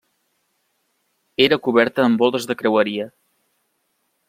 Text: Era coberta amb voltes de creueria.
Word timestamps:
Era 1.45 1.59
coberta 1.67 2.05
amb 2.07 2.25
voltes 2.25 2.49
de 2.53 2.59
creueria. 2.63 3.09